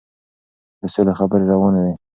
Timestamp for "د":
0.79-0.81